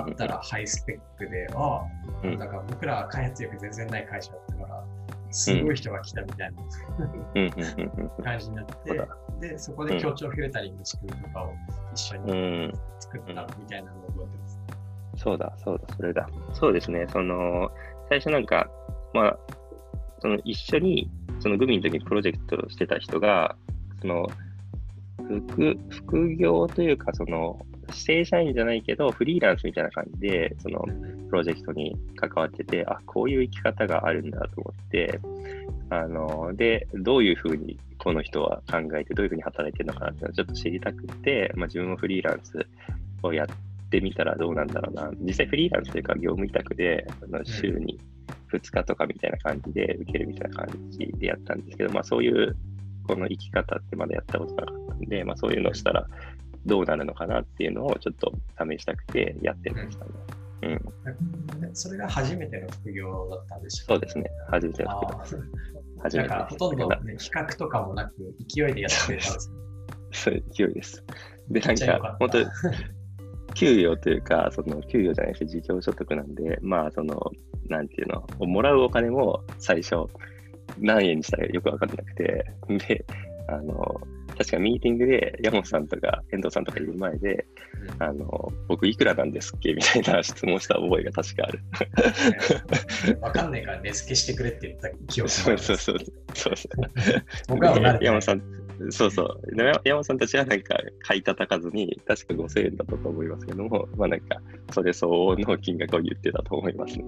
[0.05, 1.81] 会ったらハイスペックで、ああ、
[2.23, 4.83] うんだから僕らは開発力全然ない会社だったから、
[5.31, 9.01] すごい人が来たみたいな感じになって
[9.39, 11.53] で、そこで協調フィルタリングの仕組みとかを
[11.93, 12.35] 一緒にう
[12.67, 14.59] ん、作ったみたいなのを覚えてます。
[15.17, 16.29] そうだ、そうだ、それだ。
[16.53, 17.71] そうですね、その、
[18.09, 18.69] 最初なんか、
[19.13, 19.37] まあ、
[20.19, 23.55] その一緒に、そのグミの時にプロジェクトをしてた人が、
[24.01, 24.27] その、
[25.47, 27.59] 副、副業というか、その、
[27.91, 30.79] 正社員じゃないけど、フリーランスみたいな感じで、その、
[31.29, 35.19] プロジェクトに関わってて、あ、こういう生き方があるんだと思って、
[35.89, 42.65] あの、で、どういうふうにこの人は考えて、どういうふうに働いてるのかなっていうのをちょっと知りたくて、まあ、自分もフリーランス
[43.23, 45.11] をやってみたらどうなんだろうな。
[45.19, 47.05] 実際フリーランスというか業務委託で、
[47.43, 47.99] 週に
[48.55, 52.55] 2日とかみたいな感じで受けるみたいな感じでやったんですけど、まあそういう
[53.07, 56.07] この生き方ってまだやったことなかったんで、まあそういうのをしたら
[56.65, 60.11] どうなるのかなっていうのをちょっと試したくてやってましたね。
[60.63, 61.61] うん。
[61.61, 64.25] でそれが初めての副業だったんでしょそうですね。
[64.49, 65.41] 初めてのあことー
[66.01, 68.13] 初めてですなんかほとんど、ね、比較とかもなく
[68.47, 69.55] 勢いでやってたんですよ。
[70.11, 71.03] そう勢いです。
[71.49, 72.39] で、なんか本当
[73.55, 77.31] 給与というか、その給与じゃないです事業所得なんで、まあ、その、
[77.67, 79.95] なんていうの、もらうお金も最初、
[80.79, 82.45] 何円にしたらよくわかんなくて、
[82.87, 83.05] で、
[83.47, 84.01] あの、
[84.37, 87.45] 確かミーティングで山本さんとか遠藤さんとかいる前で、
[87.99, 89.73] あの、僕いくらなんですっけ？
[89.73, 91.59] みたいな質問した覚えが確かある。
[93.21, 95.97] わかんないから値付けしてくれって言った記憶そうそうそう。
[96.33, 96.81] そうそう。
[97.47, 98.41] 僕は山本さん、
[98.89, 99.55] そうそう。
[99.55, 104.37] で山山本さんたちはなんか買い叩かずに、確か5000円だったと思いますけども、まあなんか、
[104.71, 107.05] それ相応の金額を言ってたと思いますね。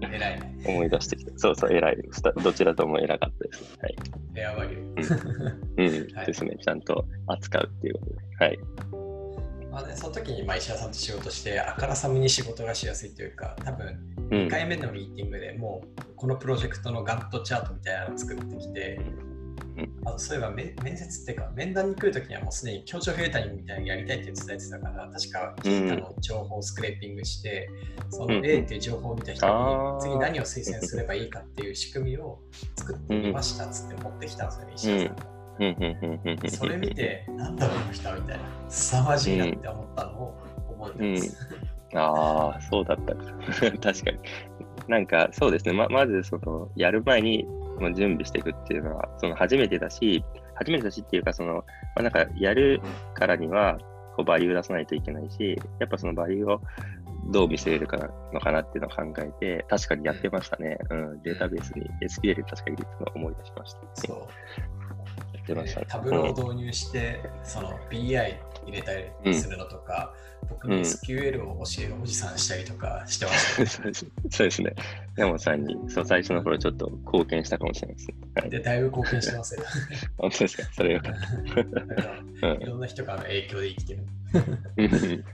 [0.00, 0.58] 偉いね。
[0.66, 1.32] 思い出してきて。
[1.36, 1.98] そうそう、偉い。
[2.42, 3.78] どちらとも偉かったです。
[3.80, 3.96] はい。
[4.34, 5.56] フェアバリュー。
[5.76, 6.56] うん、はいですね。
[6.60, 8.16] ちゃんと扱うっていうことで。
[8.44, 8.58] はい。
[9.74, 13.86] まあね、その時にまあ石田さんと仕事して、あからさまに仕事がしやすいというか、多分
[14.30, 14.50] うん2。
[14.50, 19.00] 回目のミーティングでもうこのプロジェクトのガントチャートみたいなのを作ってきて、
[20.04, 27.68] あとそういえば面面接っていうか面談に来るときにはもうすでに協調フィルタリングみたいなのやりたいって伝えてたから確かキータの情報をスクレーピングして、
[28.10, 32.40] そのうん A っていう情報を見た人に次何を推薦すればいいかっていう仕組みを
[32.76, 35.34] 作ってみましたっつって持ってきたんですよね、石田さん
[36.50, 40.34] それ見て、なんだこの人はみたいな、凄まじいなって思ったのを
[40.80, 41.48] 覚えてます。
[41.96, 43.22] ああ、そうだったか。
[43.80, 44.18] 確かに。
[44.88, 45.72] なんか、そうですね。
[45.72, 47.46] ままず、その、やる前に
[47.78, 51.62] もう準備していくっていうのは、その、初めてだし、初めてだしっていうか、その、ま
[51.96, 52.80] あ、なんか、やる
[53.14, 53.78] からには、
[54.16, 56.60] こう、バリュー出さないといけないし、やっぱそのバリューを
[57.30, 57.96] どう見せれるか
[58.32, 60.78] のかなっていうのを考えて、確かにやってましたね。
[60.90, 63.80] うん、データベースに SQL 確か入れてたのを思い出しました。
[63.94, 64.28] そう。
[65.44, 65.86] ってましたね。
[65.88, 68.92] タブロを導入して、その BI 入れた
[69.24, 70.12] りするのとか、
[70.48, 74.74] 僕に SQL を教えるおじさんしたりとかしてました、ねそうです そうですね。
[75.16, 78.14] 山本さんにそう最初の頃ちょっと貢献したかもしれないですね。
[78.34, 79.62] はい、で、だいぶ貢献してますよ。
[80.18, 80.64] 本当ですか？
[80.72, 81.14] それよ かっ
[82.40, 82.46] た。
[82.54, 84.00] いろんな人からの影響で生きてる。
[84.76, 85.24] うん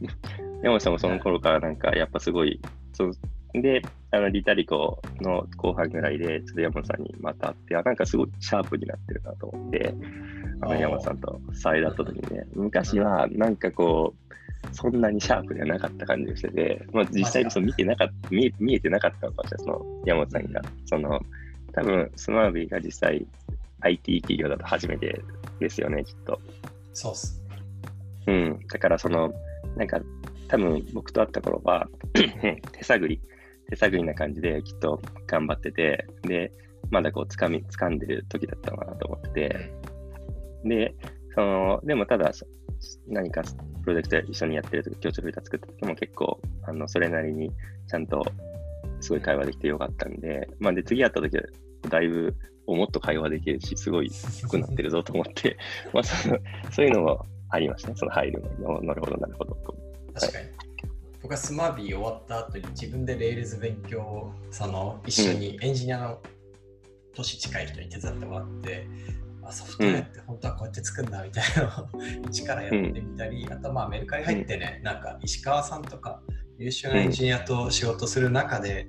[0.63, 2.61] 山本さんもその頃からなんかやっぱすごい、
[2.93, 3.13] そう
[3.55, 9.95] で、あのリタリコの後半ぐらいで、ちょっと山本さんにまた会って、あなんかすごいシャープになってるなと思って、
[10.63, 14.31] あのあー山本さんと再会った時にね、昔はなんかこう、
[14.73, 20.63] そんなにシャープではなかった感じがしてて、まあ、実際にその見てなかった見え、見えてなかったのかもしれない、その山本さんが。
[20.87, 21.21] その、
[21.73, 23.27] 多分スマービーが実際
[23.81, 25.21] IT 企業だと初めて
[25.59, 26.41] ですよね、きっと。
[26.93, 27.41] そうっす。
[28.27, 29.33] うん、だからその、
[29.77, 30.01] なんか、
[30.49, 31.89] 多分僕と会った頃は、
[32.73, 33.21] 手探り、
[33.69, 36.53] 手探りな感じできっと頑張ってて、で、
[36.91, 39.73] まだこう、つかみ、掴んでる時だったのかなと思ってて、
[40.65, 40.95] で、
[41.35, 42.47] その、でもただ、そ
[43.09, 43.43] 何か
[43.83, 47.51] プロジェクト一緒にやってる時、協調フィルター作った時も結構、あの、それなりに
[47.89, 48.25] ちゃんと
[49.01, 51.43] すごい会話できてよかったんで、まあで、次会った時は、
[51.89, 52.35] だいぶ、
[52.67, 54.11] おもっと会話できるし、すごい
[54.43, 55.57] 良くなってるぞと思って、
[55.93, 56.39] まあその、
[56.71, 58.65] そういうのもありましたね、その入る前に。
[58.67, 59.77] おなるほど、なるほどと。
[60.15, 60.49] 確かに。
[61.23, 66.19] 僕は Smarby 終わった後に自分で Rails 勉強をその一緒にエンジニアの
[67.15, 68.87] 年近い人に手伝ってもらって、
[69.51, 76.23] あソフトウェアって本当はこうやって作るんだみたいなのを一からやってみたり、あとまあメルカリ入ってね、なんか石川さんとか
[76.59, 78.89] 優秀なエンジニアと仕事する中で、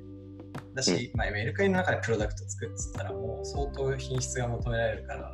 [0.74, 5.34] だし、まあ、メルカリの中でプロダクト作ってたらもう相当品質が求められるから、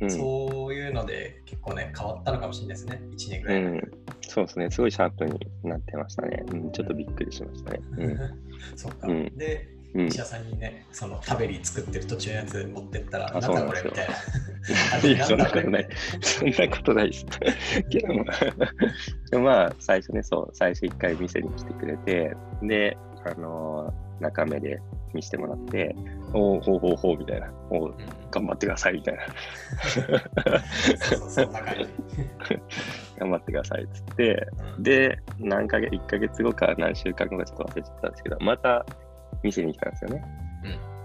[0.00, 3.62] うん、そういうので結構ね変わったのかもしれないですね、1年ぐらい。
[3.62, 6.42] うん、そうですね、すごいシャープになってましたね。
[6.48, 7.80] うん、ちょっとびっくりしましたね。
[7.98, 8.18] うん。
[8.76, 9.08] そっか。
[9.08, 9.36] うん。
[9.36, 15.08] で、うん石田さんにね、そのタベリー作ってる途中のやつ持ってったら、あなんだこれみたいな。
[15.08, 15.88] いやそんなことない。
[16.20, 17.26] そんなことないです。
[17.90, 18.00] け
[19.30, 24.80] ど まあ、最初ね、そう、最初一回店に来てくれて、で、あのー中目で
[25.12, 25.94] 見せてもらって、
[26.32, 27.94] おお、ほうほうほうみたいな、おう
[28.30, 29.22] 頑張ってくださいみたいな。
[33.18, 38.86] 頑張ってくださいっつって、うんで、何ヶ月、1ヶ月後か何週間後かちょっと忘れちゃったんですけど、また
[39.44, 40.24] 店に来たんですよね。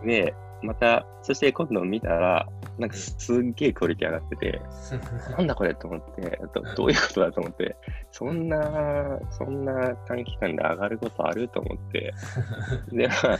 [0.03, 2.47] で、また、そして今度見たら、
[2.77, 4.61] なんかすっげえクオリティ上がってて、
[5.37, 7.75] なんだこれと思ってど、どういうことだと思って、
[8.11, 12.13] そんな、そんな短期間で上がることあると思って、
[12.91, 13.37] で、まあ、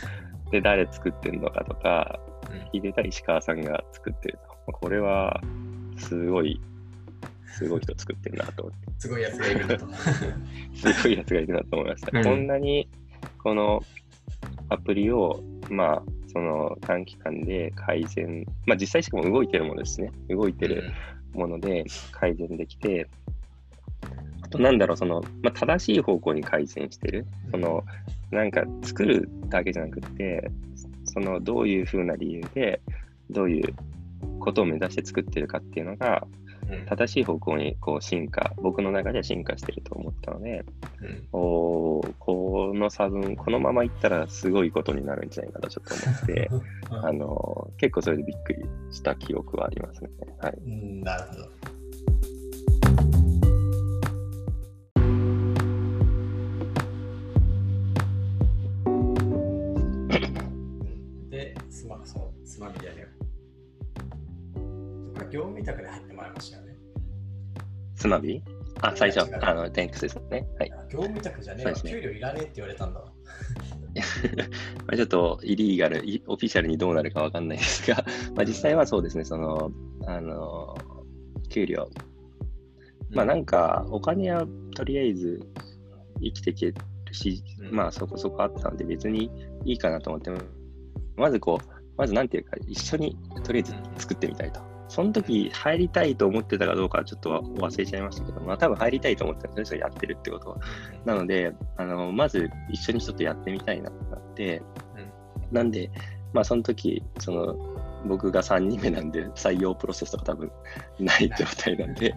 [0.52, 2.20] で、誰作ってんのかとか、
[2.74, 4.72] 聞いてたら石川さんが作ってると。
[4.72, 5.42] これは、
[5.98, 6.62] すごい、
[7.48, 9.88] すごい人作ってるなと思って、 すごいやつがいると。
[10.74, 12.18] すごいやつがいるなと思いました。
[12.18, 12.88] うんこんなに、
[13.44, 13.84] この
[14.70, 20.12] アプリを、まあ、その短期間で改善、まあ実際しかも動いてるものですね。
[20.30, 20.92] 動いてる
[21.34, 23.08] もので改善できて、
[24.44, 27.26] あとなんだろう、その、まあ、正しい方向に改善してる。
[27.52, 27.84] その、
[28.32, 30.52] なんか作るだけじゃなくて、
[31.06, 32.82] そのどういうふうな理由で、
[33.30, 33.74] どういう
[34.40, 36.28] ことを目指して作ってるかっていうのが、
[36.88, 40.64] 正しい方向にこう進化、僕の中では進化してると思ったので、
[41.02, 46.50] うんおーこの差分、このままいったらすごいことになるんじゃないかとちょっと思って、
[46.92, 48.60] うんあの結構それでびっくり
[48.92, 50.10] した記憶はありますね。
[50.40, 50.54] はい。
[50.66, 51.79] うんなるほど。
[65.30, 66.76] 業務委託で入ってもらいましたよね。
[67.96, 68.42] スマビ
[68.82, 70.48] あ、最初あの、テンクスですね。
[70.58, 70.72] はい。
[70.90, 73.06] 業務委託じゃねえわ、ね給料いらねえって言われたんだわ。
[74.86, 79.72] ま あちょっとイリーガル、イオフィシャルにどうなるかわかんないですが、 まあ実際はそうですね、その、
[80.06, 80.78] あの、
[81.50, 81.90] 給料。
[83.12, 85.42] まあなんか、お金はとりあえず
[86.22, 86.76] 生きていける
[87.12, 89.32] し、うんまあそこそこあったので別に
[89.66, 90.32] いいかなと思って、
[91.16, 94.69] まずこう、まずなんていうか、一緒にとりあえず作ってみたいと。
[94.90, 100.58] その時入りたいと思ってたかどうかはちょっと忘れちゃいましたけど、まあ多分入りたいと思ってたんですよ、やってるってことは。
[101.06, 104.62] なので、あの、まず一緒にちょっとやってみたいなってなって、
[105.52, 105.92] なんで、
[106.34, 107.56] まあその時、その、
[108.06, 110.52] 僕が3人目なんで採用プロセスとか多分
[111.00, 112.16] ない状態なんで、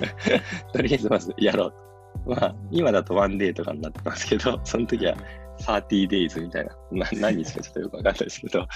[0.72, 1.88] とりあえずまずやろうと。
[2.26, 5.14] まあ今だとワンデーとかになってますけど、その時は
[5.60, 8.66] 30 days みたいな、な何日かちょっとよくわかんないですけど、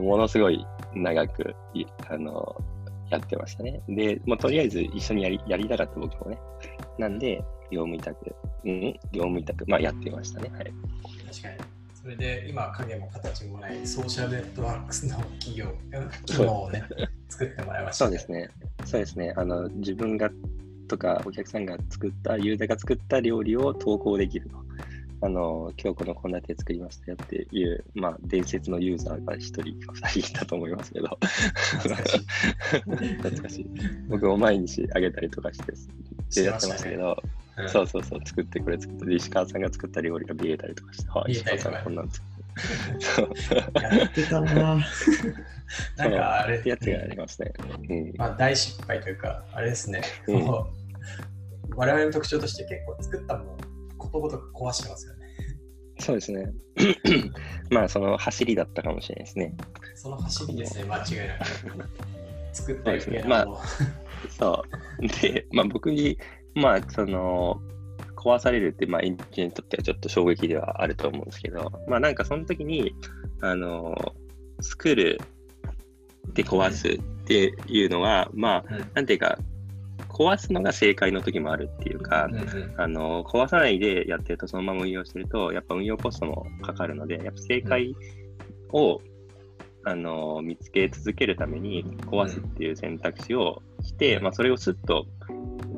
[0.00, 2.56] ものすごい長くいあの
[3.12, 3.82] やってましたね。
[3.88, 6.38] で、もうとりあえず一緒にやりやりたかった僕もね。
[6.98, 7.36] なんで、
[7.70, 8.80] 業務委託、うん、
[9.12, 10.50] 業務委託、まあやってましたね。
[10.50, 10.64] はい。
[11.30, 11.72] 確かに。
[11.94, 15.72] それで今、影も形もないソーシャルネットワークスの企業、
[16.24, 16.82] 機能をね、
[17.28, 18.48] 作ってもらいました、そうですね。
[18.84, 19.34] そうですね。
[19.36, 20.30] あの、自分が
[20.88, 24.56] とかお客さんが作った、ユーザーが作った料理を投稿できると。
[25.24, 31.16] あの、今日この献立作りましたよっていう、まあ、伝説のユーザーが1人か2人いたと思いますけど。
[31.78, 33.66] 懐かしい。
[34.08, 35.60] 僕も毎日あげたりとかし
[36.32, 37.16] て、やってましたけど、
[37.56, 42.26] うん、そうそうそう、作ってくれ作って、石川さんが作った料理が見えたりとかして、はい、石川さんこんなん作
[43.80, 44.52] やってたな。
[45.96, 47.52] なんかあれってやつがありますね。
[47.88, 50.02] うん、まあ大失敗というか、あれですね。
[50.26, 50.46] うん、
[51.76, 53.71] 我々の特徴として結構作ったもの
[54.12, 55.22] ことごとく壊してますよね。
[55.98, 56.52] そうですね。
[57.70, 59.56] まあその走りだったかもしれないですね。
[59.94, 61.88] その走りですね、間違いなく。
[62.52, 63.24] 作ったですね。
[63.26, 63.48] まあ、
[64.38, 64.64] そ
[65.00, 65.08] う。
[65.22, 66.18] で、まあ僕に、
[66.54, 67.60] まあその、
[68.22, 72.94] 壊されるって、まあ、エンジニアにとってはちょっと衝撃ではあると思うんですけど、まあ、なんかその時に、
[73.40, 73.96] あの、
[74.60, 75.20] 作る
[76.34, 79.38] で壊すっていうのは、まあ、なんていうか、
[80.12, 82.28] 壊すのが正解の時もあるっていうか、
[82.76, 87.94] あの壊さないでやってるとそのまま運用してると、やっぱ運用コストもかかるので、やっぱ正解
[88.72, 89.00] を、
[89.84, 95.06] あの見つけ続けるために壊すっていう選択肢をして、まあ、それをすっと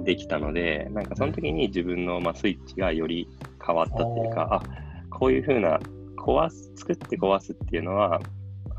[0.04, 3.26] できたので、なんかその時に自分の、まあ、スイッチがより
[3.66, 5.80] 変わったっていうか、あこういうふうな
[6.18, 8.20] 壊す、作って壊すっていうのは、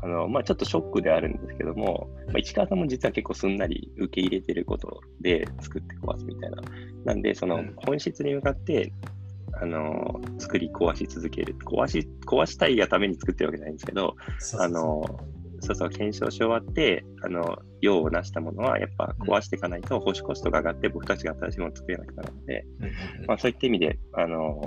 [0.06, 6.62] あのまあ、ちょっとショックであるんですけども、まあ、市川さんも実は結構すんなり受け入れてることで作って壊すみたいな。
[7.04, 8.92] なんで、その本質に向かって、
[9.60, 11.56] あの作り壊し続ける。
[11.64, 14.14] 壊し、壊したいがために作ってるわけじゃないんですけど、
[14.60, 15.02] あの
[15.60, 22.66] そうそう、検証し終わって、あの、用をなしたものは、やっぱ壊していかないと、保守コストが上がって、僕たちが新しいものを作れなくなるので、
[23.26, 24.62] まあ、そういった意味で、あの、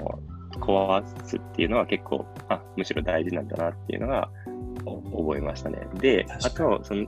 [0.60, 4.32] 壊すっていうのは結構、あ、むしろ大事なんだなっていうのが、
[5.12, 5.88] 覚えましたね。
[5.96, 7.06] で、あと、その、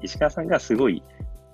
[0.00, 1.02] 石川さんがすごい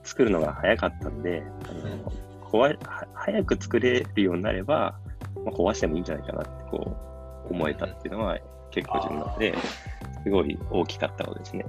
[0.03, 2.79] 作るのが早かったんで、あの、壊
[3.15, 4.97] 早く作れるようになれば、
[5.45, 6.97] まあ、壊してもいいんじゃないかなってこ
[7.51, 8.39] う思えたっていうのは
[8.71, 9.55] 結構自分の中で
[10.23, 11.67] すごい大きかったことですね。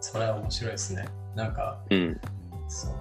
[0.00, 1.06] それは面白いですね。
[1.34, 2.20] なんか、うん、
[2.68, 2.94] そう。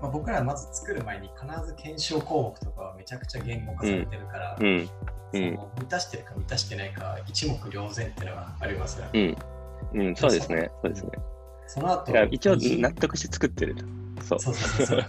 [0.00, 4.90] まあ、僕らはまず作る前に必ず検証項目とかはめちゃくちゃ言語化されてるから、うんうん、
[5.32, 9.36] その満たしてるか満たしてないか一目瞭然っていうのがありますよね。
[9.94, 10.70] うん、うん、そうですね。
[10.82, 11.10] そうですね。
[11.66, 13.76] その後一応納得して作ってる。
[14.22, 15.04] そうそうそうそう。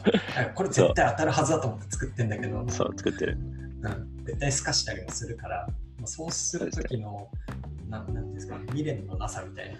[0.55, 3.37] これ絶対当たるはずだと思って作ってんだけど、そう、作ってる。
[3.81, 7.27] うん、絶対透かしたりもするから、まあ、そうするときの、
[7.89, 9.79] なんていうんですか、未練のなさみたいな。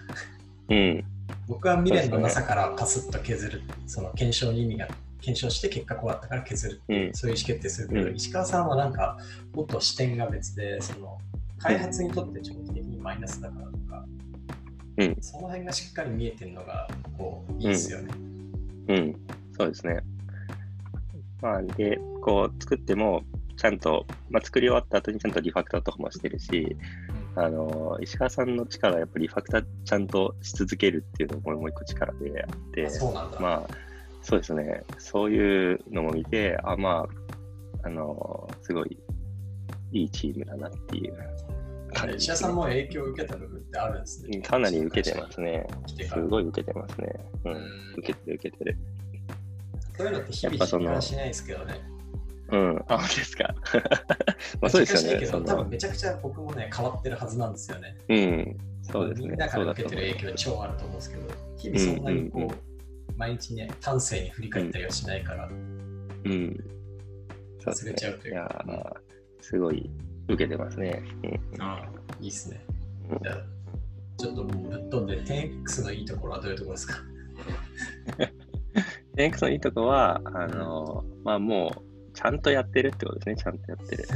[0.70, 1.04] うん。
[1.48, 4.88] 僕は未練のなさからカスッと削る、その検証に意味が、
[5.22, 8.12] 検証して結果こうだったから削る、うん、そういう意思決定するけど、う。
[8.12, 9.16] ん、石川さんはなんか、
[9.54, 11.18] もっと視点が別で、その、
[11.58, 14.04] 開発にとって長期的にマイナスだからとか、
[14.98, 18.12] うん、その辺がしっかり見えてるのが、こう、いいですよね。
[18.88, 19.16] うん、うん、
[19.56, 20.00] そうですね。
[21.40, 23.22] まあ、で、こう、作っても、
[23.56, 26.76] ちゃんと、まあ、作り終わった後にちゃんとリファクターとかもしてるし、
[27.36, 32.88] あの、石川さんの力はやっぱりリファクターちゃんとし続けるっていうのももう一個力であって、
[33.40, 33.91] まあ、
[34.22, 37.06] そうですね、そういうのも見て、あ、ま
[37.82, 38.96] あ、あの、すごい
[39.92, 41.14] いいチームだなっていう
[41.92, 42.26] 感じ。
[42.34, 44.40] さんも影響を受けた部分ってあるんですね。
[44.40, 45.66] かなり受けてますね。
[46.08, 47.08] すごい受けてますね。
[47.44, 47.54] うん、
[47.98, 48.76] 受けてる受けてる。
[49.96, 51.80] そういうのって日々実感しないですけどね。
[52.50, 53.54] うん、あ、ですか？
[54.60, 55.26] まあそうですよね。
[55.26, 57.96] 多分めちゃくちゃ僕もね、変わってるはずなんですよね。
[58.08, 59.28] うん、そうですね。
[59.28, 61.22] みんなから受けてる影響は超あると思うんですけど、
[61.56, 62.71] 日々そんなにこう、うんうんうん、
[63.16, 65.50] 毎日ね、端正に振り返ったりはしないから、う
[66.28, 66.64] ん。
[67.64, 68.64] 忘れちゃうというか。
[68.66, 68.96] いや、
[69.40, 69.90] すごい
[70.28, 71.02] 受けてますね。
[71.54, 71.88] うん、ああ、
[72.20, 72.64] いいっすね。
[73.22, 73.36] じゃ
[74.18, 76.94] ちょっともうぶっ飛んで、10X のいいところはどういうところですか
[79.16, 84.08] ?10X のいいところは、あの、まあもう、ちゃんとやってるってことですね、ちゃんとやってる。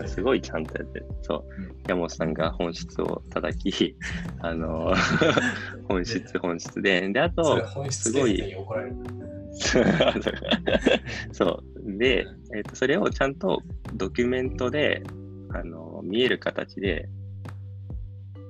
[0.00, 1.06] うん、すごいちゃんとやってる。
[1.22, 1.44] そう。
[1.86, 3.96] 山本さんが本質を叩き、
[4.40, 4.94] あの、
[5.88, 8.54] 本質、本質で、で、あと、すごい。
[11.32, 11.98] そう。
[11.98, 13.62] で、えーと、それをちゃんと
[13.94, 15.02] ドキュメントで
[15.50, 17.08] あの見える形で、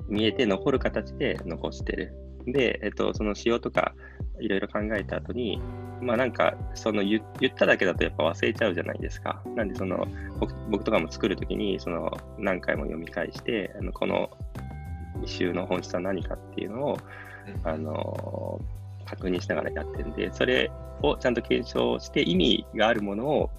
[0.08, 2.14] 見えて残る形で残してる。
[2.52, 3.94] で、えっ、ー、と、その仕様とか
[4.40, 5.60] いろいろ考えた後に、
[6.00, 9.42] まあなんか、その言っただけだとやっぱ忘れちゃうじゃないですか。
[9.56, 10.06] なんでその
[10.38, 14.30] 僕僕とかも作るときにその何回も読み返して、あのこの
[15.24, 16.98] 一周の本質は何かっていうのを、
[17.64, 18.60] あの
[19.06, 20.70] 確認しながらやってるんで、それ
[21.02, 23.50] をちゃんと検証して意味があるものを、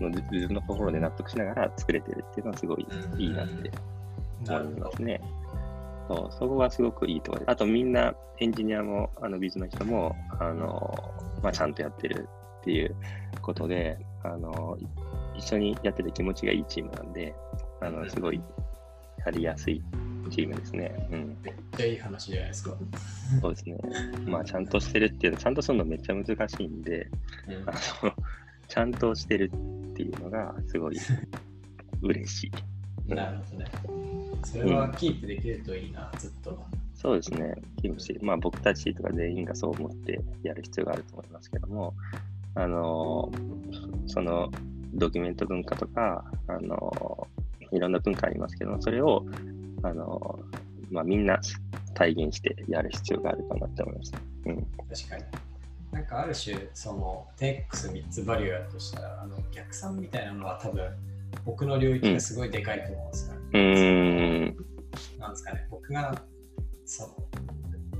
[0.00, 2.86] うん、自分の心で納得しながら作れてるっていうのはすごい
[3.18, 3.70] いいなって
[4.48, 5.20] 思いますね。
[6.08, 7.50] そう、そこがすごくいいところで。
[7.50, 10.94] あとみんなエンジニアも、あのビズの人も、あの、
[11.42, 12.28] まあ、ちゃんとやってる
[12.60, 12.94] っていう
[13.42, 14.78] ことで、あの、
[15.36, 17.34] 一緒にやってて気持ちがいいチームなんで、
[17.80, 18.40] あの、すごい
[19.24, 19.82] やりやすい
[20.30, 21.08] チームですね。
[21.10, 21.38] うん。
[21.42, 22.76] めっちゃいい話じゃないですか。
[23.40, 23.78] そうですね。
[24.26, 27.08] まあ、ちゃんとしてるっていうの、ちゃんとするのめっちゃ難しいんで、
[27.48, 28.12] うんあの、
[28.68, 29.50] ちゃんとしてる
[29.90, 30.98] っていうのがすごい
[32.02, 32.50] 嬉し
[33.08, 33.14] い。
[33.14, 34.25] なるほどね。
[34.44, 36.64] それはキープできるといいな、ずっと。
[36.94, 37.54] そうですね。
[37.80, 41.94] キムシ、まあ僕たちとか全員がそう思ってやる必要があると思いますけども、
[42.54, 43.30] あの、
[44.06, 44.50] その
[44.94, 47.28] ドキュメント文化とか、あの、
[47.70, 49.24] いろんな文化ありますけども、それを、
[49.82, 50.38] あの、
[50.90, 51.38] まあみんな
[51.94, 54.18] 体現してやる必要があるかなって思いました。
[54.46, 54.66] うん。
[54.88, 55.24] 確かに。
[55.92, 60.90] なんかある種、その TX3 つバリューやとしたら、あの逆算みたいなのは多分
[61.44, 63.35] 僕の領域がすごいでかいと思うんですよ。
[63.56, 64.56] うーん。
[65.18, 66.22] なんですかね、僕が
[66.84, 67.16] その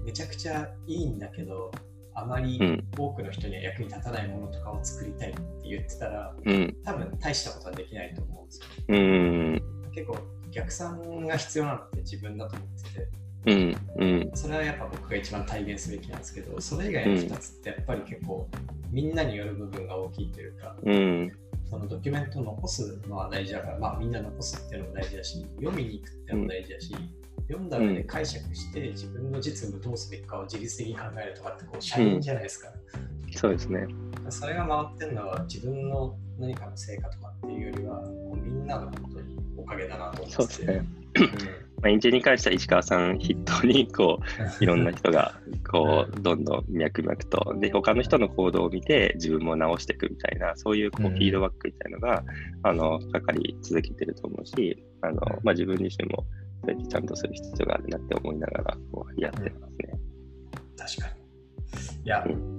[0.05, 1.73] めちゃくちゃいいんだけど、
[2.15, 6.77] あまりうん多くの人には役に立たないものとかを作りたいって言ってたら、うん。
[6.85, 8.67] 多分大したことはできないと思うんですよ。
[8.89, 9.63] うーん。
[9.93, 10.19] 結構
[10.51, 13.09] 逆算が必要なのって自分だと思ってて、
[13.47, 13.77] うん。
[13.99, 14.31] うん。
[14.35, 18.49] それはやっぱ僕が一番体現すべきなんですけど、それ以外の2つってやっぱり結構
[18.91, 21.33] みんなによる部分が大きいというか、うん。
[21.69, 26.97] そのドキュメントを残すのは大事だから、まあみんな残すっていうのも大事だし、読みに行くっていうのも大事だし、
[27.49, 32.69] 読んだ上で解釈して自分の実務どうすべきかを自律的に考えるとかってこう社員じゃないですか。
[33.37, 33.87] そうですね。
[34.29, 40.83] それが回ってるのは自分の何かの成果とかっていうよりは、こうみんなの本当におかげだなと思ってそうですね。
[41.87, 44.25] まあ、エンジンに関しては石川さん筆頭に、こう、
[44.65, 51.13] いろんな人が、こう、どんどん脈々と、で、他の人の行動を見て、自分も直していくみたいな、そういうこううん。
[51.13, 52.25] フィードバックみたいなのが、
[52.65, 56.27] あの、かかり続けてると思うし、あの、まあ、自分自身も、
[56.65, 60.01] そうやってちゃんとする必要があるなって思いながら、こう、やってますね。
[60.77, 61.17] 確か
[62.01, 62.05] に。
[62.05, 62.57] いや、う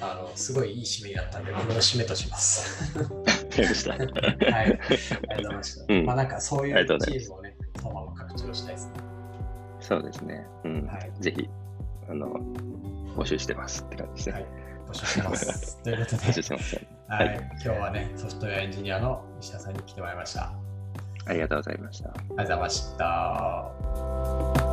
[0.00, 2.92] あの、すごいいい締めになったんで、僕の締めとします。
[3.58, 5.84] はい、ありがとうございました。
[5.88, 6.06] うん。
[6.06, 7.47] まあなんかそういうチームをね、
[7.80, 8.92] そのまま拡張したいですね。
[9.80, 10.46] そうですね。
[10.64, 10.86] うん。
[10.86, 11.48] はいぜひ、
[12.08, 12.40] あの、
[13.16, 14.34] 募集してますって感じですね。
[14.34, 14.46] はい、
[14.88, 15.78] 募集してます。
[15.84, 16.88] ということで、募集してます、ね。
[17.08, 20.42] はい、はい今日はね、ソフトウェアエンジニアの石田さんに来てもらいました。
[20.42, 20.52] あ
[21.26, 22.08] ありがとうございました。
[22.08, 24.67] りがとうございました。